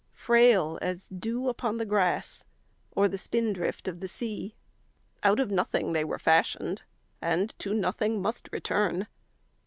Frail 0.15 0.79
as 0.81 1.09
dew 1.09 1.47
upon 1.47 1.77
the 1.77 1.85
grass 1.85 2.43
Or 2.95 3.07
the 3.07 3.19
spindrift 3.19 3.87
of 3.87 3.99
the 3.99 4.07
sea, 4.07 4.55
Out 5.21 5.39
of 5.39 5.51
nothing 5.51 5.93
they 5.93 6.03
were 6.03 6.17
fashioned 6.17 6.81
And 7.21 7.51
to 7.59 7.75
nothing 7.75 8.19
must 8.19 8.49
return. 8.51 9.05